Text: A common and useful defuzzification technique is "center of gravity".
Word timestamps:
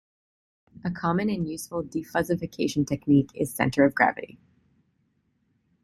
A 0.83 0.89
common 0.89 1.29
and 1.29 1.47
useful 1.47 1.83
defuzzification 1.83 2.87
technique 2.87 3.29
is 3.35 3.53
"center 3.53 3.83
of 3.85 3.93
gravity". 3.93 4.39